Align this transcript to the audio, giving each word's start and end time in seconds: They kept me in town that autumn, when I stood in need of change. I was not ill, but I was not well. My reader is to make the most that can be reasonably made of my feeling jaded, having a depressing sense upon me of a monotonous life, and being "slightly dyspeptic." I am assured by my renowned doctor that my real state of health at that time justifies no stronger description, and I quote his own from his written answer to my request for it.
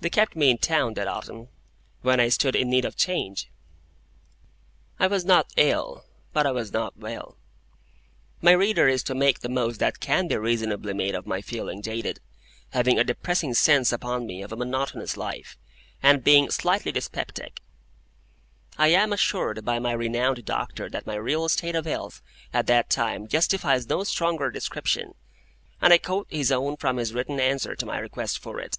They 0.00 0.10
kept 0.10 0.36
me 0.36 0.48
in 0.50 0.58
town 0.58 0.94
that 0.94 1.08
autumn, 1.08 1.48
when 2.02 2.20
I 2.20 2.28
stood 2.28 2.54
in 2.54 2.70
need 2.70 2.84
of 2.84 2.94
change. 2.94 3.50
I 5.00 5.08
was 5.08 5.24
not 5.24 5.52
ill, 5.56 6.04
but 6.32 6.46
I 6.46 6.52
was 6.52 6.72
not 6.72 6.96
well. 6.96 7.36
My 8.40 8.52
reader 8.52 8.86
is 8.86 9.02
to 9.02 9.14
make 9.16 9.40
the 9.40 9.48
most 9.48 9.80
that 9.80 9.98
can 9.98 10.28
be 10.28 10.36
reasonably 10.36 10.94
made 10.94 11.16
of 11.16 11.26
my 11.26 11.40
feeling 11.40 11.82
jaded, 11.82 12.20
having 12.70 12.96
a 12.96 13.02
depressing 13.02 13.54
sense 13.54 13.90
upon 13.92 14.24
me 14.24 14.40
of 14.40 14.52
a 14.52 14.56
monotonous 14.56 15.16
life, 15.16 15.58
and 16.00 16.22
being 16.22 16.48
"slightly 16.48 16.92
dyspeptic." 16.92 17.60
I 18.78 18.90
am 18.92 19.12
assured 19.12 19.64
by 19.64 19.80
my 19.80 19.90
renowned 19.90 20.44
doctor 20.44 20.88
that 20.90 21.08
my 21.08 21.16
real 21.16 21.48
state 21.48 21.74
of 21.74 21.86
health 21.86 22.22
at 22.54 22.68
that 22.68 22.88
time 22.88 23.26
justifies 23.26 23.88
no 23.88 24.04
stronger 24.04 24.52
description, 24.52 25.16
and 25.82 25.92
I 25.92 25.98
quote 25.98 26.28
his 26.30 26.52
own 26.52 26.76
from 26.76 26.98
his 26.98 27.12
written 27.12 27.40
answer 27.40 27.74
to 27.74 27.84
my 27.84 27.98
request 27.98 28.38
for 28.38 28.60
it. 28.60 28.78